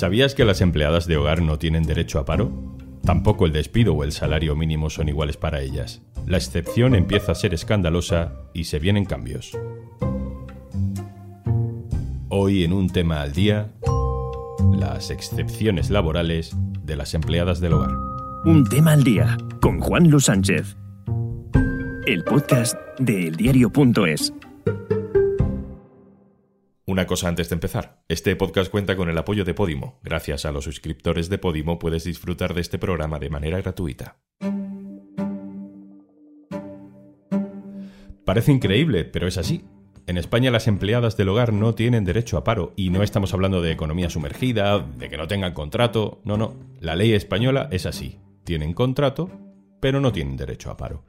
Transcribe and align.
¿Sabías 0.00 0.34
que 0.34 0.46
las 0.46 0.62
empleadas 0.62 1.06
de 1.06 1.18
hogar 1.18 1.42
no 1.42 1.58
tienen 1.58 1.82
derecho 1.82 2.18
a 2.18 2.24
paro? 2.24 2.50
Tampoco 3.04 3.44
el 3.44 3.52
despido 3.52 3.92
o 3.92 4.02
el 4.02 4.12
salario 4.12 4.56
mínimo 4.56 4.88
son 4.88 5.10
iguales 5.10 5.36
para 5.36 5.60
ellas. 5.60 6.00
La 6.26 6.38
excepción 6.38 6.94
empieza 6.94 7.32
a 7.32 7.34
ser 7.34 7.52
escandalosa 7.52 8.32
y 8.54 8.64
se 8.64 8.78
vienen 8.78 9.04
cambios. 9.04 9.52
Hoy 12.30 12.64
en 12.64 12.72
un 12.72 12.88
tema 12.88 13.20
al 13.20 13.34
día, 13.34 13.72
las 14.72 15.10
excepciones 15.10 15.90
laborales 15.90 16.56
de 16.82 16.96
las 16.96 17.12
empleadas 17.12 17.60
del 17.60 17.74
hogar. 17.74 17.92
Un 18.46 18.66
tema 18.70 18.92
al 18.92 19.04
día 19.04 19.36
con 19.60 19.80
Juan 19.80 20.08
Luis 20.08 20.24
Sánchez. 20.24 20.78
El 22.06 22.24
podcast 22.24 22.74
de 22.98 23.28
eldiario.es. 23.28 24.32
Una 26.90 27.06
cosa 27.06 27.28
antes 27.28 27.48
de 27.48 27.54
empezar. 27.54 28.02
Este 28.08 28.34
podcast 28.34 28.68
cuenta 28.68 28.96
con 28.96 29.08
el 29.08 29.16
apoyo 29.16 29.44
de 29.44 29.54
Podimo. 29.54 30.00
Gracias 30.02 30.44
a 30.44 30.50
los 30.50 30.64
suscriptores 30.64 31.28
de 31.28 31.38
Podimo 31.38 31.78
puedes 31.78 32.02
disfrutar 32.02 32.52
de 32.52 32.62
este 32.62 32.80
programa 32.80 33.20
de 33.20 33.30
manera 33.30 33.58
gratuita. 33.58 34.16
Parece 38.24 38.50
increíble, 38.50 39.04
pero 39.04 39.28
es 39.28 39.38
así. 39.38 39.64
En 40.08 40.18
España 40.18 40.50
las 40.50 40.66
empleadas 40.66 41.16
del 41.16 41.28
hogar 41.28 41.52
no 41.52 41.76
tienen 41.76 42.04
derecho 42.04 42.36
a 42.36 42.42
paro 42.42 42.72
y 42.74 42.90
no 42.90 43.04
estamos 43.04 43.32
hablando 43.34 43.62
de 43.62 43.70
economía 43.70 44.10
sumergida, 44.10 44.80
de 44.80 45.08
que 45.08 45.16
no 45.16 45.28
tengan 45.28 45.54
contrato, 45.54 46.20
no, 46.24 46.36
no. 46.36 46.56
La 46.80 46.96
ley 46.96 47.12
española 47.12 47.68
es 47.70 47.86
así. 47.86 48.18
Tienen 48.42 48.74
contrato, 48.74 49.30
pero 49.78 50.00
no 50.00 50.10
tienen 50.10 50.36
derecho 50.36 50.72
a 50.72 50.76
paro. 50.76 51.04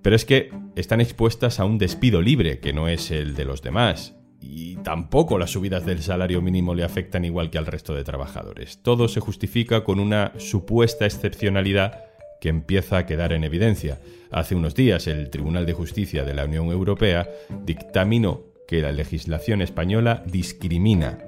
Pero 0.00 0.16
es 0.16 0.24
que 0.24 0.50
están 0.76 1.02
expuestas 1.02 1.60
a 1.60 1.66
un 1.66 1.76
despido 1.76 2.22
libre, 2.22 2.58
que 2.60 2.72
no 2.72 2.88
es 2.88 3.10
el 3.10 3.34
de 3.34 3.44
los 3.44 3.60
demás, 3.60 4.16
y 4.40 4.76
tampoco 4.76 5.38
las 5.38 5.50
subidas 5.50 5.84
del 5.84 6.02
salario 6.02 6.40
mínimo 6.40 6.74
le 6.74 6.84
afectan 6.84 7.24
igual 7.24 7.50
que 7.50 7.58
al 7.58 7.66
resto 7.66 7.94
de 7.94 8.04
trabajadores. 8.04 8.78
Todo 8.82 9.08
se 9.08 9.20
justifica 9.20 9.84
con 9.84 10.00
una 10.00 10.32
supuesta 10.38 11.04
excepcionalidad 11.04 12.04
que 12.40 12.48
empieza 12.48 12.96
a 12.96 13.06
quedar 13.06 13.32
en 13.32 13.44
evidencia. 13.44 14.00
Hace 14.30 14.54
unos 14.54 14.74
días 14.74 15.06
el 15.06 15.28
Tribunal 15.28 15.66
de 15.66 15.74
Justicia 15.74 16.24
de 16.24 16.34
la 16.34 16.46
Unión 16.46 16.68
Europea 16.68 17.28
dictaminó 17.64 18.44
que 18.66 18.80
la 18.80 18.92
legislación 18.92 19.60
española 19.60 20.22
discrimina 20.26 21.18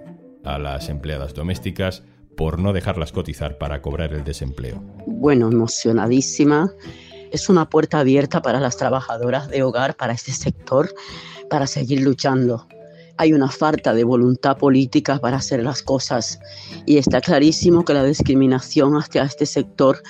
a 0.44 0.58
las 0.58 0.88
empleadas 0.88 1.34
domésticas 1.34 2.02
por 2.36 2.58
no 2.58 2.72
dejarlas 2.72 3.12
cotizar 3.12 3.58
para 3.58 3.82
cobrar 3.82 4.14
el 4.14 4.24
desempleo. 4.24 4.82
Bueno, 5.06 5.48
emocionadísima. 5.48 6.72
Es 7.30 7.48
una 7.48 7.68
puerta 7.68 7.98
abierta 7.98 8.40
para 8.42 8.60
las 8.60 8.76
trabajadoras 8.76 9.48
de 9.48 9.62
hogar, 9.62 9.96
para 9.96 10.12
este 10.14 10.32
sector, 10.32 10.94
para 11.50 11.66
seguir 11.66 12.00
luchando 12.00 12.66
hay 13.22 13.32
una 13.32 13.48
falta 13.48 13.94
de 13.94 14.02
voluntad 14.02 14.56
política 14.56 15.20
para 15.20 15.36
hacer 15.36 15.62
las 15.62 15.80
cosas 15.80 16.40
y 16.86 16.96
está 16.96 17.20
clarísimo 17.20 17.84
que 17.84 17.94
la 17.94 18.04
discriminación 18.04 18.94
hacia 18.94 19.22
este 19.22 19.46
sector 19.46 20.02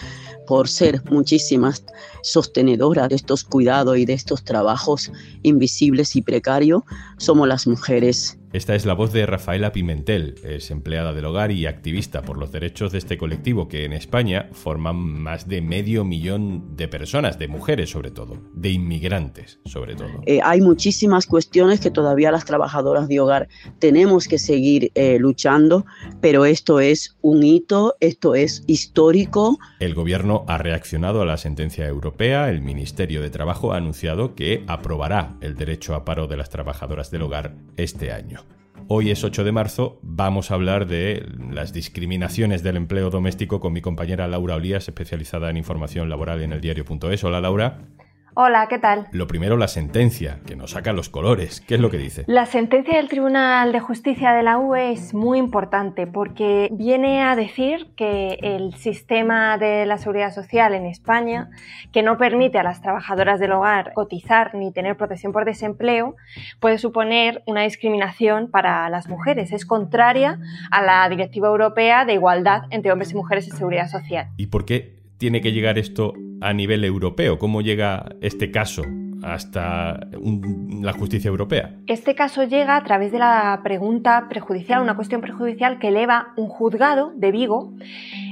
por 0.47 0.67
ser 0.67 1.03
muchísimas 1.11 1.85
sostenedoras 2.23 3.11
de 3.11 3.17
estos 3.17 3.45
cuidados 3.45 3.99
y 3.99 4.07
de 4.07 4.15
estos 4.15 4.45
trabajos 4.45 5.13
invisibles 5.43 6.17
y 6.17 6.23
precarios 6.23 6.85
somos 7.19 7.47
las 7.47 7.67
mujeres. 7.67 8.39
Esta 8.53 8.75
es 8.75 8.85
la 8.85 8.93
voz 8.93 9.15
de 9.15 9.25
Rafaela 9.25 9.73
Pimentel, 9.73 10.35
es 10.45 10.71
empleada 10.71 11.15
del 11.15 11.25
hogar 11.25 11.51
y 11.53 11.65
activista 11.65 12.21
por 12.21 12.37
los 12.37 12.53
derechos 12.53 12.93
de 12.93 12.99
este 12.99 13.17
colectivo 13.17 13.67
que 13.67 13.87
en 13.87 13.95
España 13.95 14.51
forman 14.53 14.97
más 14.97 15.49
de 15.49 15.63
medio 15.63 16.05
millón 16.05 16.77
de 16.77 16.87
personas, 16.87 17.39
de 17.39 17.49
mujeres 17.49 17.89
sobre 17.89 18.11
todo, 18.11 18.37
de 18.53 18.69
inmigrantes 18.69 19.59
sobre 19.65 19.95
todo. 19.95 20.11
Eh, 20.27 20.41
hay 20.45 20.61
muchísimas 20.61 21.25
cuestiones 21.25 21.81
que 21.81 21.91
todavía 21.91 22.31
las 22.31 22.45
trabajadoras 22.45 23.09
de 23.09 23.21
hogar 23.21 23.49
tenemos 23.79 24.29
que 24.29 24.39
seguir 24.39 24.93
eh, 24.97 25.19
luchando, 25.19 25.87
pero 26.21 26.45
esto 26.45 26.79
es 26.79 27.17
un 27.23 27.43
hito, 27.43 27.95
esto 28.01 28.35
es 28.35 28.65
histórico. 28.67 29.59
El 29.81 29.95
gobierno 29.95 30.45
ha 30.47 30.59
reaccionado 30.59 31.23
a 31.23 31.25
la 31.27 31.39
sentencia 31.39 31.87
europea, 31.87 32.51
el 32.51 32.61
Ministerio 32.61 33.23
de 33.23 33.31
Trabajo 33.31 33.73
ha 33.73 33.79
anunciado 33.79 34.35
que 34.35 34.63
aprobará 34.67 35.39
el 35.41 35.55
derecho 35.55 35.95
a 35.95 36.05
paro 36.05 36.27
de 36.27 36.37
las 36.37 36.51
trabajadoras 36.51 37.11
del 37.11 37.23
hogar 37.23 37.55
este 37.79 38.13
año. 38.13 38.42
Hoy 38.89 39.11
es 39.11 39.25
8 39.25 39.45
de 39.45 39.53
marzo, 39.53 39.99
vamos 40.03 40.51
a 40.51 40.55
hablar 40.55 40.87
de 40.87 41.27
las 41.51 41.73
discriminaciones 41.73 42.63
del 42.63 42.77
empleo 42.77 43.11
doméstico 43.11 43.61
con 43.61 43.73
mi 43.73 43.81
compañera 43.81 44.29
Laura 44.29 44.57
Olías, 44.57 44.89
especializada 44.89 45.51
en 45.51 45.57
información 45.57 46.09
laboral 46.09 46.43
en 46.43 46.53
el 46.53 46.61
diario.es. 46.61 47.25
Hola 47.25 47.41
Laura. 47.41 47.87
Hola, 48.35 48.67
¿qué 48.67 48.79
tal? 48.79 49.09
Lo 49.13 49.27
primero, 49.27 49.59
la 49.59 49.69
sentencia, 49.69 50.41
que 50.47 50.57
nos 50.57 50.71
saca 50.71 50.95
los 50.95 51.11
colores. 51.11 51.61
¿Qué 51.61 51.75
es 51.75 51.81
lo 51.83 51.91
que 51.91 51.99
dice? 51.99 52.25
La 52.29 52.47
sentencia 52.47 52.97
del 52.97 53.11
Tribunal 53.11 53.73
de 53.73 53.81
Justicia 53.81 54.33
de 54.33 54.43
la 54.43 54.57
UE 54.57 54.93
es 54.93 55.13
muy 55.13 55.39
importante 55.39 56.07
porque 56.07 56.71
viene 56.73 57.23
a 57.23 57.37
decir 57.37 57.89
que 57.95 58.39
el 58.41 58.73
sistema 58.73 59.59
de 59.59 59.85
la 59.85 59.99
seguridad 59.99 60.33
social 60.33 60.73
en 60.73 60.87
España, 60.87 61.51
que 61.93 62.03
no 62.03 62.17
permite 62.17 62.59
a 62.59 62.63
las 62.63 62.81
trabajadoras 62.81 63.39
del 63.39 63.53
hogar 63.53 63.93
cotizar 63.93 64.55
ni 64.55 64.73
tener 64.73 64.97
protección 64.97 65.33
por 65.33 65.45
desempleo, 65.45 66.17
puede 66.59 66.79
suponer 66.79 67.43
una 67.47 67.65
discriminación 67.65 68.51
para 68.51 68.89
las 68.89 69.11
mujeres. 69.11 69.53
Es 69.53 69.67
contraria 69.67 70.39
a 70.71 70.81
la 70.81 71.07
Directiva 71.11 71.49
Europea 71.49 72.07
de 72.07 72.15
Igualdad 72.15 72.63
entre 72.71 72.93
hombres 72.93 73.13
y 73.13 73.15
mujeres 73.15 73.47
en 73.51 73.59
seguridad 73.59 73.89
social. 73.89 74.29
¿Y 74.39 74.47
por 74.47 74.65
qué 74.65 75.02
tiene 75.23 75.41
que 75.41 75.53
llegar 75.53 75.79
esto 75.79 76.15
a 76.41 76.53
nivel 76.53 76.85
europeo? 76.85 77.39
¿Cómo 77.39 77.61
llega 77.63 78.17
este 78.23 78.51
caso 78.51 78.83
hasta 79.23 80.07
la 80.81 80.93
justicia 80.93 81.29
europea? 81.29 81.77
Este 81.87 82.15
caso 82.15 82.45
llega 82.45 82.77
a 82.77 82.83
través 82.83 83.13
de 83.13 83.19
la 83.19 83.61
pregunta 83.63 84.27
prejudicial, 84.29 84.83
una 84.83 84.97
cuestión 84.97 85.21
prejudicial 85.21 85.79
que 85.79 85.89
eleva 85.89 86.33
un 86.37 86.49
juzgado 86.49 87.13
de 87.17 87.33
Vigo 87.33 87.73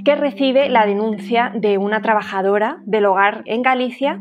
que 0.05 0.15
recibe 0.15 0.69
la 0.69 0.87
denuncia 0.87 1.53
de 1.55 1.79
una 1.79 2.03
trabajadora 2.03 2.79
del 2.85 3.07
hogar 3.07 3.43
en 3.47 3.63
Galicia 3.63 4.21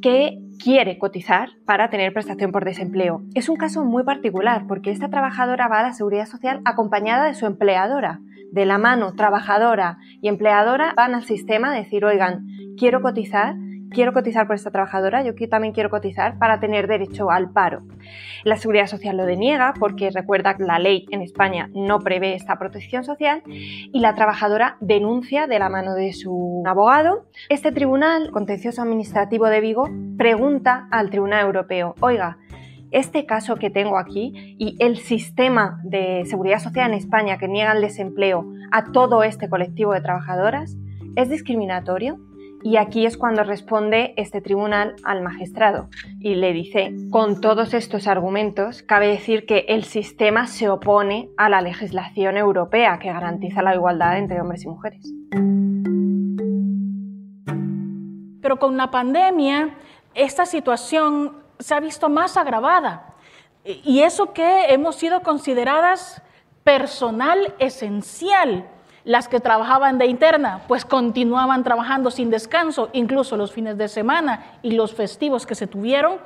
que 0.00 0.38
quiere 0.62 0.98
cotizar 0.98 1.50
para 1.66 1.90
tener 1.90 2.12
prestación 2.12 2.50
por 2.50 2.64
desempleo. 2.64 3.22
Es 3.34 3.48
un 3.48 3.56
caso 3.56 3.84
muy 3.84 4.04
particular 4.04 4.66
porque 4.66 4.90
esta 4.90 5.10
trabajadora 5.10 5.68
va 5.68 5.80
a 5.80 5.82
la 5.82 5.92
seguridad 5.92 6.26
social 6.26 6.60
acompañada 6.64 7.26
de 7.26 7.34
su 7.34 7.46
empleadora 7.46 8.20
de 8.52 8.64
la 8.64 8.78
mano 8.78 9.12
trabajadora 9.14 9.98
y 10.20 10.28
empleadora 10.28 10.94
van 10.96 11.14
al 11.14 11.24
sistema 11.24 11.72
a 11.72 11.76
decir, 11.76 12.04
oigan, 12.04 12.46
quiero 12.78 13.02
cotizar, 13.02 13.54
quiero 13.90 14.12
cotizar 14.12 14.46
por 14.46 14.56
esta 14.56 14.70
trabajadora, 14.70 15.22
yo 15.22 15.34
también 15.48 15.72
quiero 15.72 15.90
cotizar 15.90 16.38
para 16.38 16.60
tener 16.60 16.86
derecho 16.86 17.30
al 17.30 17.50
paro. 17.50 17.82
La 18.44 18.56
seguridad 18.56 18.86
social 18.86 19.16
lo 19.16 19.24
deniega 19.24 19.74
porque 19.78 20.10
recuerda 20.10 20.56
que 20.56 20.64
la 20.64 20.78
ley 20.78 21.06
en 21.10 21.22
España 21.22 21.70
no 21.74 22.00
prevé 22.00 22.34
esta 22.34 22.58
protección 22.58 23.04
social 23.04 23.42
y 23.46 24.00
la 24.00 24.14
trabajadora 24.14 24.76
denuncia 24.80 25.46
de 25.46 25.58
la 25.58 25.68
mano 25.68 25.94
de 25.94 26.12
su 26.12 26.62
abogado. 26.66 27.26
Este 27.48 27.72
tribunal 27.72 28.30
contencioso 28.30 28.82
administrativo 28.82 29.46
de 29.46 29.60
Vigo 29.60 29.88
pregunta 30.16 30.88
al 30.90 31.10
Tribunal 31.10 31.46
Europeo, 31.46 31.94
oiga, 32.00 32.38
este 32.92 33.26
caso 33.26 33.56
que 33.56 33.70
tengo 33.70 33.98
aquí 33.98 34.56
y 34.58 34.76
el 34.78 34.98
sistema 34.98 35.80
de 35.82 36.24
seguridad 36.26 36.60
social 36.60 36.90
en 36.90 36.96
España 36.96 37.36
que 37.36 37.48
niega 37.48 37.72
el 37.72 37.82
desempleo 37.82 38.46
a 38.70 38.92
todo 38.92 39.22
este 39.22 39.48
colectivo 39.48 39.92
de 39.92 40.00
trabajadoras 40.00 40.76
es 41.16 41.28
discriminatorio. 41.28 42.18
Y 42.62 42.78
aquí 42.78 43.06
es 43.06 43.16
cuando 43.16 43.44
responde 43.44 44.12
este 44.16 44.40
tribunal 44.40 44.96
al 45.04 45.22
magistrado 45.22 45.88
y 46.18 46.34
le 46.34 46.52
dice, 46.52 46.94
con 47.10 47.40
todos 47.40 47.74
estos 47.74 48.06
argumentos, 48.06 48.82
cabe 48.82 49.08
decir 49.08 49.46
que 49.46 49.66
el 49.68 49.84
sistema 49.84 50.46
se 50.46 50.68
opone 50.68 51.28
a 51.36 51.48
la 51.48 51.60
legislación 51.60 52.36
europea 52.36 52.98
que 52.98 53.12
garantiza 53.12 53.62
la 53.62 53.74
igualdad 53.74 54.18
entre 54.18 54.40
hombres 54.40 54.64
y 54.64 54.68
mujeres. 54.68 55.12
Pero 58.42 58.58
con 58.58 58.76
la 58.76 58.90
pandemia, 58.90 59.76
esta 60.14 60.46
situación 60.46 61.36
se 61.58 61.74
ha 61.74 61.80
visto 61.80 62.08
más 62.08 62.36
agravada. 62.36 63.14
Y 63.64 64.02
eso 64.02 64.32
que 64.32 64.66
hemos 64.72 64.96
sido 64.96 65.22
consideradas 65.22 66.22
personal 66.62 67.54
esencial. 67.58 68.68
Las 69.06 69.28
que 69.28 69.38
trabajaban 69.38 69.98
de 69.98 70.06
interna, 70.06 70.62
pues 70.66 70.84
continuaban 70.84 71.62
trabajando 71.62 72.10
sin 72.10 72.28
descanso, 72.28 72.88
incluso 72.92 73.36
los 73.36 73.52
fines 73.52 73.78
de 73.78 73.86
semana 73.86 74.58
y 74.62 74.72
los 74.72 74.94
festivos 74.94 75.46
que 75.46 75.54
se 75.54 75.68
tuvieron, 75.68 76.18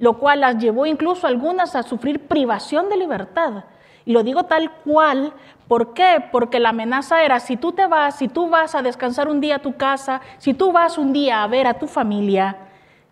lo 0.00 0.18
cual 0.18 0.40
las 0.40 0.58
llevó 0.58 0.86
incluso 0.86 1.28
algunas 1.28 1.76
a 1.76 1.84
sufrir 1.84 2.26
privación 2.26 2.88
de 2.88 2.96
libertad. 2.96 3.62
Y 4.04 4.12
lo 4.12 4.24
digo 4.24 4.42
tal 4.46 4.72
cual, 4.82 5.32
¿por 5.68 5.94
qué? 5.94 6.24
Porque 6.32 6.58
la 6.58 6.70
amenaza 6.70 7.22
era, 7.22 7.38
si 7.38 7.56
tú 7.56 7.70
te 7.70 7.86
vas, 7.86 8.16
si 8.16 8.26
tú 8.26 8.50
vas 8.50 8.74
a 8.74 8.82
descansar 8.82 9.28
un 9.28 9.40
día 9.40 9.56
a 9.56 9.58
tu 9.60 9.76
casa, 9.76 10.20
si 10.38 10.52
tú 10.52 10.72
vas 10.72 10.98
un 10.98 11.12
día 11.12 11.44
a 11.44 11.46
ver 11.46 11.68
a 11.68 11.74
tu 11.74 11.86
familia, 11.86 12.56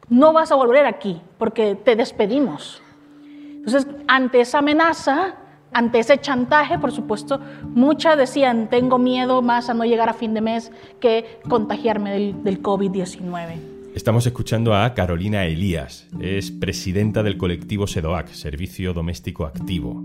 no 0.09 0.33
vas 0.33 0.51
a 0.51 0.57
volver 0.57 0.87
aquí 0.87 1.23
porque 1.39 1.77
te 1.77 1.95
despedimos. 1.95 2.83
Entonces, 3.23 3.87
ante 4.09 4.41
esa 4.41 4.59
amenaza, 4.59 5.37
ante 5.73 5.99
ese 5.99 6.19
chantaje, 6.19 6.79
por 6.79 6.93
supuesto, 6.93 7.41
muchas 7.75 8.17
decían, 8.17 8.69
tengo 8.69 8.99
miedo 8.99 9.43
más 9.43 9.69
a 9.69 9.75
no 9.75 9.85
llegar 9.85 10.09
a 10.09 10.15
fin 10.15 10.35
de 10.35 10.41
mes 10.41 10.73
que 11.01 11.41
contagiarme 11.49 12.11
del, 12.11 12.43
del 12.45 12.63
COVID-19. 12.63 13.79
Estamos 13.95 14.27
escuchando 14.27 14.75
a 14.75 14.95
Carolina 14.95 15.47
Elías, 15.47 16.09
es 16.21 16.51
presidenta 16.51 17.23
del 17.23 17.37
colectivo 17.37 17.87
SEDOAC, 17.87 18.29
Servicio 18.29 18.93
Doméstico 18.93 19.45
Activo. 19.45 20.03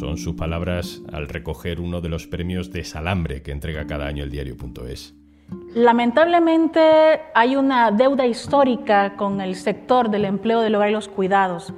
Son 0.00 0.18
sus 0.18 0.34
palabras 0.34 1.00
al 1.12 1.28
recoger 1.28 1.80
uno 1.80 2.00
de 2.00 2.08
los 2.08 2.26
premios 2.26 2.72
de 2.72 2.82
Salambre 2.84 3.42
que 3.42 3.52
entrega 3.52 3.86
cada 3.86 4.06
año 4.06 4.24
el 4.24 4.30
diario.es. 4.30 5.14
Lamentablemente 5.74 6.80
hay 7.34 7.54
una 7.54 7.92
deuda 7.92 8.26
histórica 8.26 9.14
con 9.16 9.40
el 9.40 9.54
sector 9.54 10.10
del 10.10 10.24
empleo 10.24 10.60
del 10.60 10.74
hogar 10.74 10.90
y 10.90 10.92
los 10.94 11.08
cuidados, 11.08 11.72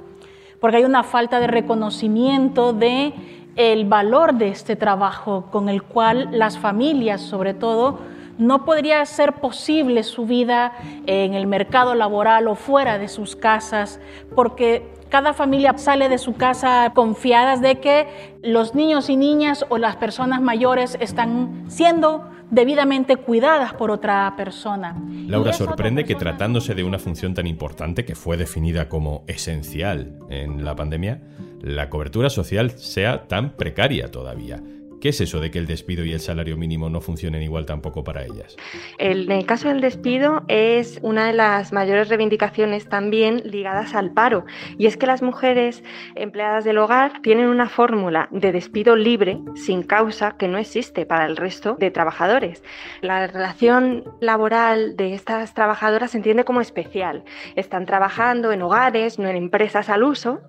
porque 0.59 0.77
hay 0.77 0.83
una 0.83 1.03
falta 1.03 1.39
de 1.39 1.47
reconocimiento 1.47 2.73
de 2.73 3.13
el 3.55 3.85
valor 3.85 4.35
de 4.35 4.49
este 4.49 4.75
trabajo 4.75 5.45
con 5.51 5.69
el 5.69 5.83
cual 5.83 6.29
las 6.31 6.57
familias, 6.57 7.21
sobre 7.21 7.53
todo, 7.53 7.99
no 8.37 8.63
podría 8.63 9.05
ser 9.05 9.33
posible 9.33 10.03
su 10.03 10.25
vida 10.25 10.71
en 11.05 11.33
el 11.33 11.45
mercado 11.45 11.93
laboral 11.93 12.47
o 12.47 12.55
fuera 12.55 12.97
de 12.97 13.09
sus 13.09 13.35
casas, 13.35 13.99
porque 14.33 14.87
cada 15.09 15.33
familia 15.33 15.77
sale 15.77 16.07
de 16.07 16.17
su 16.17 16.35
casa 16.35 16.93
confiadas 16.95 17.59
de 17.61 17.79
que 17.79 18.37
los 18.41 18.75
niños 18.75 19.09
y 19.09 19.17
niñas 19.17 19.65
o 19.67 19.77
las 19.77 19.97
personas 19.97 20.39
mayores 20.39 20.97
están 21.01 21.65
siendo 21.67 22.29
debidamente 22.51 23.17
cuidadas 23.17 23.73
por 23.73 23.91
otra 23.91 24.33
persona. 24.35 24.95
Laura 25.27 25.53
sorprende 25.53 26.05
que 26.05 26.15
tratándose 26.15 26.75
de 26.75 26.83
una 26.83 26.99
función 26.99 27.33
tan 27.33 27.47
importante 27.47 28.05
que 28.05 28.15
fue 28.15 28.37
definida 28.37 28.89
como 28.89 29.23
esencial 29.27 30.19
en 30.29 30.65
la 30.65 30.75
pandemia, 30.75 31.21
la 31.61 31.89
cobertura 31.89 32.29
social 32.29 32.71
sea 32.71 33.27
tan 33.27 33.51
precaria 33.51 34.11
todavía. 34.11 34.61
¿Qué 35.01 35.09
es 35.09 35.21
eso 35.21 35.39
de 35.39 35.49
que 35.49 35.59
el 35.59 35.65
despido 35.65 36.03
y 36.03 36.11
el 36.11 36.19
salario 36.19 36.57
mínimo 36.57 36.89
no 36.89 36.99
funcionen 36.99 37.41
igual 37.41 37.65
tampoco 37.65 38.03
para 38.03 38.25
ellas? 38.25 38.57
En 38.97 39.31
el 39.31 39.45
caso 39.45 39.69
del 39.69 39.79
despido 39.79 40.43
es 40.49 40.99
una 41.01 41.27
de 41.27 41.33
las 41.33 41.71
mayores 41.71 42.09
reivindicaciones 42.09 42.89
también 42.89 43.41
ligadas 43.45 43.95
al 43.95 44.11
paro. 44.11 44.45
Y 44.77 44.87
es 44.87 44.97
que 44.97 45.07
las 45.07 45.21
mujeres 45.21 45.83
empleadas 46.15 46.65
del 46.65 46.79
hogar 46.79 47.21
tienen 47.21 47.47
una 47.47 47.69
fórmula 47.69 48.27
de 48.31 48.51
despido 48.51 48.97
libre, 48.97 49.39
sin 49.55 49.83
causa, 49.83 50.35
que 50.37 50.49
no 50.49 50.57
existe 50.57 51.05
para 51.05 51.25
el 51.25 51.37
resto 51.37 51.77
de 51.79 51.91
trabajadores. 51.91 52.61
La 53.01 53.25
relación 53.27 54.03
laboral 54.19 54.97
de 54.97 55.13
estas 55.13 55.53
trabajadoras 55.53 56.11
se 56.11 56.17
entiende 56.17 56.43
como 56.43 56.59
especial. 56.59 57.23
Están 57.55 57.85
trabajando 57.85 58.51
en 58.51 58.61
hogares, 58.61 59.17
no 59.17 59.29
en 59.29 59.37
empresas 59.37 59.87
al 59.87 60.03
uso, 60.03 60.41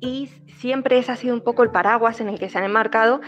y 0.00 0.28
siempre 0.58 0.98
ese 0.98 1.12
ha 1.12 1.16
sido 1.16 1.34
un 1.34 1.40
poco 1.40 1.62
el 1.62 1.70
paraguas 1.70 2.20
en 2.20 2.28
el 2.28 2.38
que 2.38 2.48
se 2.48 2.58
han 2.58 2.64
enmarcado 2.64 3.20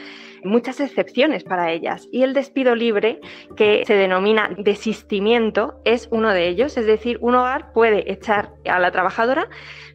muchas 0.44 0.80
excepciones 0.80 1.44
para 1.44 1.72
ellas. 1.72 2.08
Y 2.12 2.22
el 2.22 2.34
despido 2.34 2.74
libre, 2.74 3.20
que 3.56 3.84
se 3.86 3.94
denomina 3.94 4.50
desistimiento, 4.58 5.80
es 5.84 6.08
uno 6.10 6.30
de 6.32 6.48
ellos. 6.48 6.76
Es 6.76 6.86
decir, 6.86 7.18
un 7.20 7.34
hogar 7.34 7.72
puede 7.72 8.10
echar 8.10 8.50
a 8.64 8.78
la 8.78 8.90
trabajadora 8.90 9.48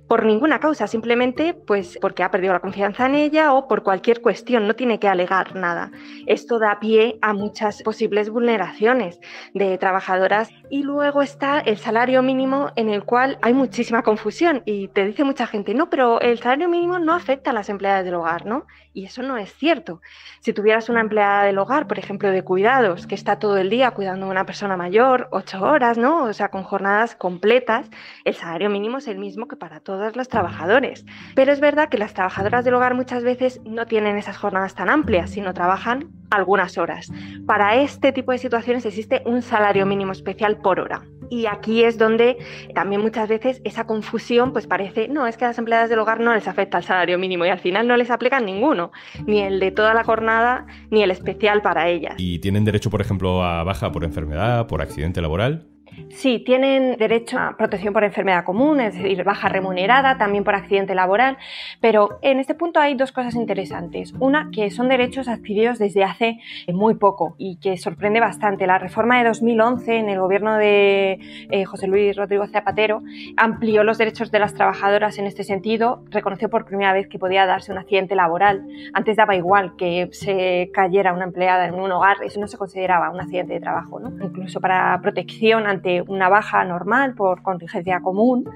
por 0.07 0.25
ninguna 0.25 0.59
causa, 0.59 0.87
simplemente 0.87 1.53
pues 1.53 1.97
porque 2.01 2.23
ha 2.23 2.31
perdido 2.31 2.53
la 2.53 2.59
confianza 2.59 3.05
en 3.05 3.15
ella 3.15 3.53
o 3.53 3.67
por 3.67 3.83
cualquier 3.83 4.21
cuestión, 4.21 4.67
no 4.67 4.75
tiene 4.75 4.99
que 4.99 5.07
alegar 5.07 5.55
nada. 5.55 5.91
Esto 6.27 6.59
da 6.59 6.79
pie 6.79 7.17
a 7.21 7.33
muchas 7.33 7.81
posibles 7.83 8.29
vulneraciones 8.29 9.19
de 9.53 9.77
trabajadoras 9.77 10.49
y 10.69 10.83
luego 10.83 11.21
está 11.21 11.59
el 11.59 11.77
salario 11.77 12.21
mínimo 12.21 12.71
en 12.75 12.89
el 12.89 13.05
cual 13.05 13.37
hay 13.41 13.53
muchísima 13.53 14.03
confusión 14.03 14.61
y 14.65 14.89
te 14.89 15.05
dice 15.05 15.23
mucha 15.23 15.47
gente, 15.47 15.73
no, 15.73 15.89
pero 15.89 16.19
el 16.21 16.37
salario 16.37 16.69
mínimo 16.69 16.99
no 16.99 17.13
afecta 17.13 17.51
a 17.51 17.53
las 17.53 17.69
empleadas 17.69 18.05
del 18.05 18.15
hogar, 18.15 18.45
¿no? 18.45 18.65
Y 18.93 19.05
eso 19.05 19.23
no 19.23 19.37
es 19.37 19.53
cierto. 19.53 20.01
Si 20.39 20.53
tuvieras 20.53 20.89
una 20.89 21.01
empleada 21.01 21.43
del 21.43 21.57
hogar, 21.57 21.87
por 21.87 21.99
ejemplo, 21.99 22.29
de 22.29 22.43
cuidados, 22.43 23.07
que 23.07 23.15
está 23.15 23.39
todo 23.39 23.57
el 23.57 23.69
día 23.69 23.91
cuidando 23.91 24.25
a 24.25 24.29
una 24.29 24.45
persona 24.45 24.77
mayor, 24.77 25.27
ocho 25.31 25.61
horas, 25.63 25.97
¿no? 25.97 26.23
O 26.23 26.33
sea, 26.33 26.49
con 26.49 26.63
jornadas 26.63 27.15
completas, 27.15 27.89
el 28.25 28.35
salario 28.35 28.69
mínimo 28.69 28.97
es 28.97 29.07
el 29.07 29.17
mismo 29.17 29.47
que 29.47 29.55
para 29.55 29.79
todos 29.79 30.15
los 30.15 30.27
trabajadores. 30.27 31.05
Pero 31.35 31.51
es 31.51 31.59
verdad 31.59 31.89
que 31.89 31.97
las 31.97 32.13
trabajadoras 32.13 32.65
del 32.65 32.75
hogar 32.75 32.93
muchas 32.93 33.23
veces 33.23 33.61
no 33.65 33.85
tienen 33.85 34.17
esas 34.17 34.37
jornadas 34.37 34.75
tan 34.75 34.89
amplias, 34.89 35.29
sino 35.29 35.53
trabajan 35.53 36.09
algunas 36.29 36.77
horas. 36.77 37.11
Para 37.45 37.75
este 37.75 38.11
tipo 38.11 38.31
de 38.31 38.37
situaciones 38.37 38.85
existe 38.85 39.21
un 39.25 39.41
salario 39.41 39.85
mínimo 39.85 40.11
especial 40.11 40.57
por 40.57 40.79
hora. 40.79 41.03
Y 41.33 41.47
aquí 41.47 41.83
es 41.83 41.97
donde 41.97 42.37
también 42.75 43.01
muchas 43.01 43.27
veces 43.27 43.59
esa 43.63 43.87
confusión 43.87 44.53
pues 44.53 44.67
parece, 44.67 45.07
no, 45.07 45.25
es 45.25 45.35
que 45.35 45.45
a 45.45 45.47
las 45.47 45.57
empleadas 45.57 45.89
del 45.89 45.97
hogar 45.97 46.19
no 46.19 46.31
les 46.31 46.47
afecta 46.47 46.77
el 46.77 46.83
salario 46.83 47.17
mínimo 47.17 47.43
y 47.43 47.49
al 47.49 47.57
final 47.57 47.87
no 47.87 47.97
les 47.97 48.11
aplican 48.11 48.45
ninguno, 48.45 48.91
ni 49.25 49.41
el 49.41 49.59
de 49.59 49.71
toda 49.71 49.95
la 49.95 50.03
jornada, 50.03 50.67
ni 50.91 51.01
el 51.01 51.09
especial 51.09 51.63
para 51.63 51.89
ellas. 51.89 52.13
¿Y 52.19 52.37
tienen 52.37 52.65
derecho, 52.65 52.91
por 52.91 53.01
ejemplo, 53.01 53.43
a 53.43 53.63
baja 53.63 53.91
por 53.91 54.03
enfermedad, 54.03 54.67
por 54.67 54.83
accidente 54.83 55.23
laboral? 55.23 55.72
Sí, 56.09 56.39
tienen 56.39 56.97
derecho 56.97 57.39
a 57.39 57.57
protección 57.57 57.93
por 57.93 58.03
enfermedad 58.03 58.43
común, 58.43 58.79
es 58.79 58.93
decir, 58.93 59.23
baja 59.23 59.49
remunerada, 59.49 60.17
también 60.17 60.43
por 60.43 60.55
accidente 60.55 60.95
laboral, 60.95 61.37
pero 61.81 62.19
en 62.21 62.39
este 62.39 62.55
punto 62.55 62.79
hay 62.79 62.95
dos 62.95 63.11
cosas 63.11 63.35
interesantes. 63.35 64.13
Una, 64.19 64.49
que 64.51 64.69
son 64.71 64.89
derechos 64.89 65.27
adquiridos 65.27 65.79
desde 65.79 66.03
hace 66.03 66.39
muy 66.71 66.95
poco 66.95 67.35
y 67.37 67.57
que 67.57 67.77
sorprende 67.77 68.19
bastante. 68.19 68.67
La 68.67 68.77
reforma 68.77 69.17
de 69.17 69.27
2011 69.27 69.97
en 69.97 70.09
el 70.09 70.19
gobierno 70.19 70.57
de 70.57 71.19
eh, 71.49 71.65
José 71.65 71.87
Luis 71.87 72.15
Rodrigo 72.15 72.47
Zapatero 72.47 73.01
amplió 73.37 73.83
los 73.83 73.97
derechos 73.97 74.31
de 74.31 74.39
las 74.39 74.53
trabajadoras 74.53 75.17
en 75.17 75.25
este 75.25 75.43
sentido, 75.43 76.03
reconoció 76.09 76.49
por 76.49 76.65
primera 76.65 76.93
vez 76.93 77.07
que 77.07 77.19
podía 77.19 77.45
darse 77.45 77.71
un 77.71 77.77
accidente 77.77 78.15
laboral. 78.15 78.65
Antes 78.93 79.17
daba 79.17 79.35
igual 79.35 79.75
que 79.75 80.09
se 80.11 80.69
cayera 80.73 81.13
una 81.13 81.25
empleada 81.25 81.67
en 81.67 81.75
un 81.75 81.91
hogar, 81.91 82.17
eso 82.23 82.39
no 82.39 82.47
se 82.47 82.57
consideraba 82.57 83.09
un 83.09 83.19
accidente 83.19 83.53
de 83.53 83.59
trabajo, 83.59 83.99
¿no? 83.99 84.09
Incluso 84.23 84.61
para 84.61 84.99
protección 85.01 85.67
ante 85.67 85.82
una 86.07 86.29
baja 86.29 86.63
normal 86.65 87.15
por 87.15 87.41
contingencia 87.41 88.01
común, 88.01 88.49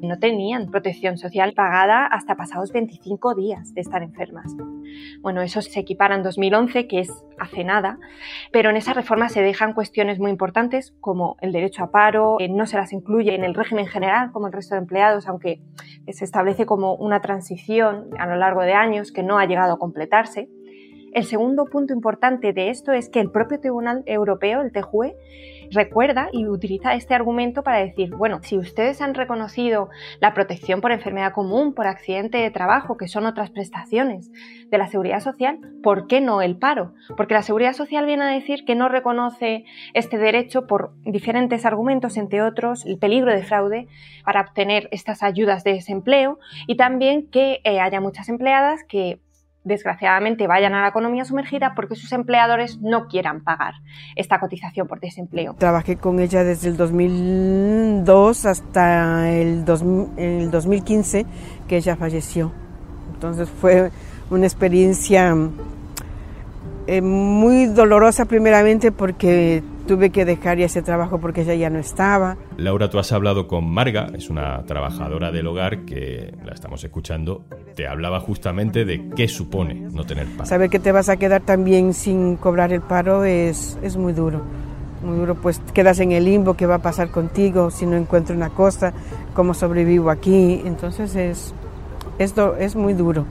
no 0.00 0.18
tenían 0.18 0.70
protección 0.70 1.18
social 1.18 1.52
pagada 1.54 2.06
hasta 2.06 2.36
pasados 2.36 2.72
25 2.72 3.34
días 3.34 3.74
de 3.74 3.80
estar 3.80 4.02
enfermas. 4.02 4.54
Bueno, 5.20 5.42
eso 5.42 5.62
se 5.62 5.80
equipara 5.80 6.14
en 6.14 6.22
2011, 6.22 6.86
que 6.86 7.00
es 7.00 7.10
hace 7.38 7.64
nada, 7.64 7.98
pero 8.52 8.70
en 8.70 8.76
esa 8.76 8.92
reforma 8.92 9.28
se 9.28 9.42
dejan 9.42 9.72
cuestiones 9.72 10.18
muy 10.18 10.30
importantes 10.30 10.94
como 11.00 11.36
el 11.40 11.52
derecho 11.52 11.84
a 11.84 11.90
paro, 11.90 12.36
no 12.50 12.66
se 12.66 12.76
las 12.76 12.92
incluye 12.92 13.34
en 13.34 13.44
el 13.44 13.54
régimen 13.54 13.86
general 13.86 14.32
como 14.32 14.46
el 14.46 14.52
resto 14.52 14.74
de 14.74 14.80
empleados, 14.80 15.28
aunque 15.28 15.60
se 16.08 16.24
establece 16.24 16.66
como 16.66 16.94
una 16.94 17.20
transición 17.20 18.10
a 18.18 18.26
lo 18.26 18.36
largo 18.36 18.62
de 18.62 18.74
años 18.74 19.12
que 19.12 19.22
no 19.22 19.38
ha 19.38 19.46
llegado 19.46 19.74
a 19.74 19.78
completarse. 19.78 20.48
El 21.12 21.24
segundo 21.24 21.66
punto 21.66 21.92
importante 21.92 22.54
de 22.54 22.70
esto 22.70 22.92
es 22.92 23.10
que 23.10 23.20
el 23.20 23.30
propio 23.30 23.60
Tribunal 23.60 24.02
Europeo, 24.06 24.62
el 24.62 24.72
TJUE, 24.72 25.14
recuerda 25.70 26.28
y 26.32 26.46
utiliza 26.46 26.94
este 26.94 27.14
argumento 27.14 27.62
para 27.62 27.78
decir, 27.78 28.14
bueno, 28.14 28.40
si 28.42 28.56
ustedes 28.56 29.02
han 29.02 29.14
reconocido 29.14 29.90
la 30.20 30.32
protección 30.32 30.80
por 30.80 30.90
enfermedad 30.90 31.34
común, 31.34 31.74
por 31.74 31.86
accidente 31.86 32.38
de 32.38 32.50
trabajo, 32.50 32.96
que 32.96 33.08
son 33.08 33.26
otras 33.26 33.50
prestaciones 33.50 34.30
de 34.70 34.78
la 34.78 34.86
seguridad 34.86 35.20
social, 35.20 35.58
¿por 35.82 36.06
qué 36.06 36.22
no 36.22 36.40
el 36.40 36.56
paro? 36.56 36.94
Porque 37.14 37.34
la 37.34 37.42
seguridad 37.42 37.74
social 37.74 38.06
viene 38.06 38.24
a 38.24 38.28
decir 38.28 38.64
que 38.64 38.74
no 38.74 38.88
reconoce 38.88 39.64
este 39.92 40.16
derecho 40.16 40.66
por 40.66 40.92
diferentes 41.04 41.66
argumentos, 41.66 42.16
entre 42.16 42.40
otros 42.40 42.86
el 42.86 42.96
peligro 42.98 43.32
de 43.32 43.42
fraude 43.42 43.86
para 44.24 44.40
obtener 44.40 44.88
estas 44.92 45.22
ayudas 45.22 45.62
de 45.62 45.74
desempleo 45.74 46.38
y 46.66 46.76
también 46.76 47.28
que 47.28 47.60
eh, 47.64 47.80
haya 47.80 48.00
muchas 48.00 48.30
empleadas 48.30 48.80
que 48.88 49.20
desgraciadamente 49.64 50.46
vayan 50.46 50.74
a 50.74 50.82
la 50.82 50.88
economía 50.88 51.24
sumergida 51.24 51.74
porque 51.74 51.94
sus 51.94 52.12
empleadores 52.12 52.80
no 52.80 53.06
quieran 53.06 53.42
pagar 53.42 53.74
esta 54.16 54.40
cotización 54.40 54.88
por 54.88 55.00
desempleo. 55.00 55.54
Trabajé 55.54 55.96
con 55.96 56.20
ella 56.20 56.44
desde 56.44 56.68
el 56.68 56.76
2002 56.76 58.46
hasta 58.46 59.30
el, 59.30 59.64
2015 59.64 61.26
que 61.68 61.76
ella 61.76 61.96
falleció. 61.96 62.52
Entonces 63.14 63.48
fue 63.48 63.90
una 64.30 64.46
experiencia 64.46 65.36
eh, 66.86 67.00
muy 67.00 67.66
dolorosa 67.66 68.24
primeramente 68.24 68.90
porque 68.90 69.62
tuve 69.86 70.10
que 70.10 70.24
dejar 70.24 70.58
ya 70.58 70.66
ese 70.66 70.82
trabajo 70.82 71.18
porque 71.18 71.42
ella 71.42 71.54
ya 71.54 71.70
no 71.70 71.78
estaba. 71.78 72.36
Laura, 72.56 72.90
tú 72.90 72.98
has 72.98 73.12
hablado 73.12 73.46
con 73.46 73.70
Marga, 73.70 74.08
es 74.14 74.30
una 74.30 74.64
trabajadora 74.64 75.30
del 75.30 75.46
hogar 75.46 75.84
que 75.84 76.34
la 76.44 76.52
estamos 76.52 76.82
escuchando. 76.84 77.44
Te 77.74 77.86
hablaba 77.86 78.20
justamente 78.20 78.84
de 78.84 79.10
qué 79.16 79.28
supone 79.28 79.74
no 79.74 80.04
tener 80.04 80.26
paro. 80.28 80.46
Saber 80.46 80.70
que 80.70 80.78
te 80.78 80.92
vas 80.92 81.08
a 81.08 81.16
quedar 81.16 81.42
también 81.42 81.94
sin 81.94 82.36
cobrar 82.36 82.72
el 82.72 82.80
paro 82.80 83.24
es, 83.24 83.78
es 83.82 83.96
muy 83.96 84.12
duro. 84.12 84.42
Muy 85.04 85.16
duro, 85.16 85.34
pues 85.34 85.60
quedas 85.74 85.98
en 85.98 86.12
el 86.12 86.24
limbo, 86.24 86.54
qué 86.54 86.66
va 86.66 86.76
a 86.76 86.82
pasar 86.82 87.10
contigo 87.10 87.72
si 87.72 87.86
no 87.86 87.96
encuentro 87.96 88.36
una 88.36 88.50
cosa, 88.50 88.92
cómo 89.34 89.52
sobrevivo 89.52 90.10
aquí. 90.10 90.62
Entonces 90.64 91.16
es, 91.16 91.54
esto 92.18 92.56
es 92.56 92.76
muy 92.76 92.94
duro, 92.94 93.26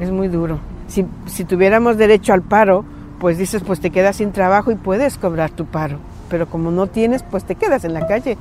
es 0.00 0.10
muy 0.10 0.28
duro 0.28 0.58
si, 0.92 1.06
si 1.26 1.44
tuviéramos 1.44 1.96
derecho 1.96 2.34
al 2.34 2.42
paro, 2.42 2.84
pues 3.22 3.38
dices, 3.38 3.62
pues 3.64 3.78
te 3.78 3.90
quedas 3.90 4.16
sin 4.16 4.32
trabajo 4.32 4.72
y 4.72 4.74
puedes 4.74 5.16
cobrar 5.16 5.52
tu 5.52 5.64
paro. 5.64 5.98
Pero 6.28 6.48
como 6.48 6.72
no 6.72 6.88
tienes, 6.88 7.22
pues 7.22 7.44
te 7.44 7.54
quedas 7.54 7.84
en 7.84 7.94
la 7.94 8.08
calle. 8.08 8.36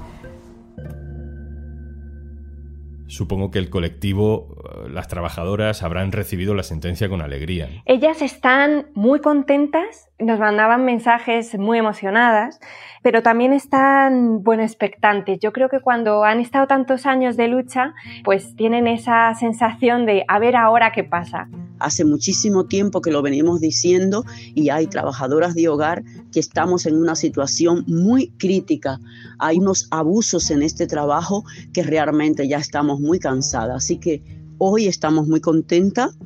Supongo 3.11 3.51
que 3.51 3.59
el 3.59 3.69
colectivo, 3.69 4.55
eh, 4.63 4.89
las 4.89 5.09
trabajadoras, 5.09 5.83
habrán 5.83 6.13
recibido 6.13 6.55
la 6.55 6.63
sentencia 6.63 7.09
con 7.09 7.21
alegría. 7.21 7.67
Ellas 7.83 8.21
están 8.21 8.87
muy 8.93 9.19
contentas, 9.19 10.07
nos 10.17 10.39
mandaban 10.39 10.85
mensajes 10.85 11.59
muy 11.59 11.77
emocionadas, 11.77 12.61
pero 13.03 13.21
también 13.21 13.51
están, 13.51 14.43
bueno, 14.43 14.63
expectantes. 14.63 15.39
Yo 15.41 15.51
creo 15.51 15.67
que 15.67 15.81
cuando 15.81 16.23
han 16.23 16.39
estado 16.39 16.67
tantos 16.67 17.05
años 17.05 17.35
de 17.35 17.49
lucha, 17.49 17.93
pues 18.23 18.55
tienen 18.55 18.87
esa 18.87 19.35
sensación 19.35 20.05
de 20.05 20.23
a 20.29 20.39
ver 20.39 20.55
ahora 20.55 20.93
qué 20.93 21.03
pasa, 21.03 21.49
Hace 21.81 22.05
muchísimo 22.05 22.65
tiempo 22.65 23.01
que 23.01 23.09
lo 23.09 23.23
venimos 23.23 23.59
diciendo 23.59 24.23
y 24.53 24.69
hay 24.69 24.85
trabajadoras 24.85 25.55
de 25.55 25.67
hogar 25.67 26.03
que 26.31 26.39
estamos 26.39 26.85
en 26.85 26.95
una 26.95 27.15
situación 27.15 27.83
muy 27.87 28.29
crítica. 28.37 28.99
Hay 29.39 29.57
unos 29.57 29.87
abusos 29.89 30.51
en 30.51 30.61
este 30.61 30.85
trabajo 30.85 31.43
que 31.73 31.81
realmente 31.81 32.47
ya 32.47 32.57
estamos 32.57 32.99
muy 33.01 33.19
cansadas. 33.19 33.75
Así 33.77 33.97
que 33.97 34.23
hoy 34.57 34.87
estamos 34.87 35.27
muy 35.27 35.41
contentas 35.41 36.17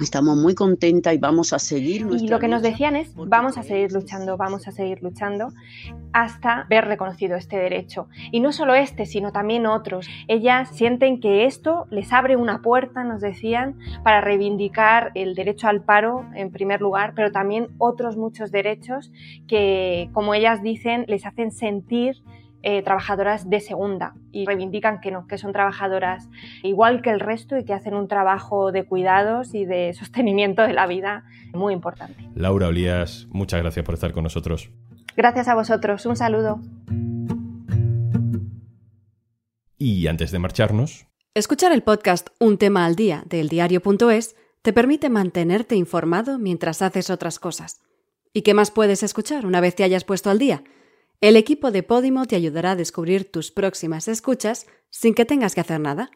Estamos 0.00 0.36
muy 0.36 0.54
contentas 0.54 1.14
y 1.14 1.18
vamos 1.18 1.54
a 1.54 1.58
seguir. 1.58 2.06
Y 2.20 2.28
lo 2.28 2.38
que 2.38 2.48
nos 2.48 2.60
decían 2.60 2.96
es, 2.96 3.14
vamos 3.16 3.56
a 3.56 3.62
seguir 3.62 3.92
luchando, 3.92 4.36
vamos 4.36 4.68
a 4.68 4.72
seguir 4.72 5.02
luchando 5.02 5.48
hasta 6.12 6.66
ver 6.68 6.84
reconocido 6.84 7.36
este 7.36 7.56
derecho. 7.56 8.08
Y 8.30 8.40
no 8.40 8.52
solo 8.52 8.74
este, 8.74 9.06
sino 9.06 9.32
también 9.32 9.64
otros. 9.64 10.06
Ellas 10.28 10.68
sienten 10.70 11.18
que 11.18 11.46
esto 11.46 11.86
les 11.90 12.12
abre 12.12 12.36
una 12.36 12.60
puerta, 12.60 13.04
nos 13.04 13.22
decían, 13.22 13.78
para 14.04 14.20
reivindicar 14.20 15.12
el 15.14 15.34
derecho 15.34 15.68
al 15.68 15.82
paro 15.82 16.26
en 16.34 16.50
primer 16.50 16.82
lugar, 16.82 17.14
pero 17.16 17.32
también 17.32 17.68
otros 17.78 18.18
muchos 18.18 18.50
derechos 18.50 19.10
que, 19.48 20.10
como 20.12 20.34
ellas 20.34 20.62
dicen, 20.62 21.06
les 21.08 21.24
hacen 21.24 21.52
sentir 21.52 22.22
eh, 22.68 22.82
trabajadoras 22.82 23.48
de 23.48 23.60
segunda 23.60 24.14
y 24.32 24.44
reivindican 24.44 25.00
que 25.00 25.12
no, 25.12 25.28
que 25.28 25.38
son 25.38 25.52
trabajadoras 25.52 26.28
igual 26.64 27.00
que 27.00 27.10
el 27.10 27.20
resto 27.20 27.56
y 27.56 27.64
que 27.64 27.72
hacen 27.72 27.94
un 27.94 28.08
trabajo 28.08 28.72
de 28.72 28.84
cuidados 28.84 29.54
y 29.54 29.64
de 29.64 29.94
sostenimiento 29.94 30.62
de 30.62 30.72
la 30.72 30.88
vida 30.88 31.22
muy 31.52 31.72
importante. 31.72 32.28
Laura 32.34 32.66
Olías, 32.66 33.28
muchas 33.30 33.62
gracias 33.62 33.86
por 33.86 33.94
estar 33.94 34.10
con 34.10 34.24
nosotros. 34.24 34.68
Gracias 35.16 35.46
a 35.46 35.54
vosotros, 35.54 36.04
un 36.06 36.16
saludo. 36.16 36.58
Y 39.78 40.08
antes 40.08 40.32
de 40.32 40.40
marcharnos... 40.40 41.06
Escuchar 41.34 41.70
el 41.70 41.84
podcast 41.84 42.30
Un 42.40 42.58
tema 42.58 42.84
al 42.84 42.96
día 42.96 43.22
del 43.26 43.48
diario.es 43.48 44.34
te 44.62 44.72
permite 44.72 45.08
mantenerte 45.08 45.76
informado 45.76 46.40
mientras 46.40 46.82
haces 46.82 47.10
otras 47.10 47.38
cosas. 47.38 47.80
¿Y 48.32 48.42
qué 48.42 48.54
más 48.54 48.72
puedes 48.72 49.04
escuchar 49.04 49.46
una 49.46 49.60
vez 49.60 49.76
te 49.76 49.84
hayas 49.84 50.02
puesto 50.02 50.30
al 50.30 50.40
día? 50.40 50.64
El 51.20 51.36
equipo 51.36 51.70
de 51.70 51.82
Podimo 51.82 52.26
te 52.26 52.36
ayudará 52.36 52.72
a 52.72 52.76
descubrir 52.76 53.30
tus 53.30 53.50
próximas 53.50 54.06
escuchas 54.06 54.66
sin 54.90 55.14
que 55.14 55.24
tengas 55.24 55.54
que 55.54 55.62
hacer 55.62 55.80
nada. 55.80 56.10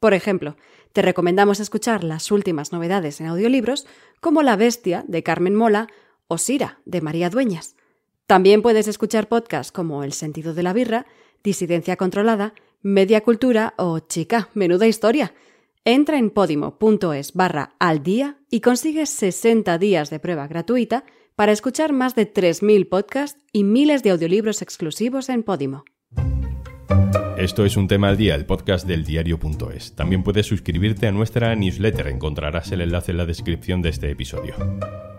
Por 0.00 0.12
ejemplo, 0.12 0.56
te 0.92 1.02
recomendamos 1.02 1.60
escuchar 1.60 2.02
las 2.02 2.32
últimas 2.32 2.72
novedades 2.72 3.20
en 3.20 3.28
audiolibros 3.28 3.86
como 4.20 4.42
La 4.42 4.56
Bestia 4.56 5.04
de 5.06 5.22
Carmen 5.22 5.54
Mola 5.54 5.86
o 6.26 6.36
Sira 6.38 6.80
de 6.84 7.00
María 7.00 7.30
Dueñas. 7.30 7.76
También 8.26 8.62
puedes 8.62 8.88
escuchar 8.88 9.28
podcasts 9.28 9.72
como 9.72 10.02
El 10.02 10.12
sentido 10.12 10.52
de 10.54 10.62
la 10.62 10.72
birra, 10.72 11.06
Disidencia 11.44 11.96
controlada, 11.96 12.54
Media 12.82 13.20
Cultura 13.22 13.74
o 13.76 14.00
Chica, 14.00 14.50
menuda 14.54 14.86
historia. 14.86 15.32
Entra 15.84 16.18
en 16.18 16.30
podimo.es 16.30 17.34
barra 17.34 17.74
al 17.78 18.02
día 18.02 18.38
y 18.50 18.60
consigues 18.60 19.10
60 19.10 19.78
días 19.78 20.10
de 20.10 20.18
prueba 20.18 20.46
gratuita 20.46 21.04
para 21.40 21.52
escuchar 21.52 21.94
más 21.94 22.14
de 22.14 22.30
3.000 22.30 22.86
podcasts 22.86 23.42
y 23.50 23.64
miles 23.64 24.02
de 24.02 24.10
audiolibros 24.10 24.60
exclusivos 24.60 25.30
en 25.30 25.42
Podimo. 25.42 25.84
Esto 27.38 27.64
es 27.64 27.78
un 27.78 27.88
tema 27.88 28.10
al 28.10 28.18
día, 28.18 28.34
el 28.34 28.44
podcast 28.44 28.86
del 28.86 29.06
diario.es. 29.06 29.96
También 29.96 30.22
puedes 30.22 30.44
suscribirte 30.44 31.06
a 31.06 31.12
nuestra 31.12 31.54
newsletter, 31.56 32.08
encontrarás 32.08 32.70
el 32.72 32.82
enlace 32.82 33.12
en 33.12 33.16
la 33.16 33.24
descripción 33.24 33.80
de 33.80 33.88
este 33.88 34.10
episodio. 34.10 34.54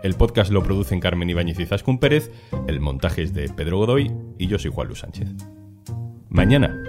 El 0.04 0.14
podcast 0.14 0.52
lo 0.52 0.62
producen 0.62 1.00
Carmen 1.00 1.28
Ibáñez 1.28 1.58
y 1.58 1.66
Zascun 1.66 1.98
Pérez, 1.98 2.30
el 2.68 2.78
montaje 2.78 3.22
es 3.22 3.34
de 3.34 3.48
Pedro 3.48 3.78
Godoy 3.78 4.12
y 4.38 4.46
yo 4.46 4.60
soy 4.60 4.70
Juan 4.72 4.86
Luis 4.86 5.00
Sánchez. 5.00 5.28
Mañana, 6.28 6.84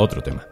otro 0.00 0.20
tema. 0.20 0.48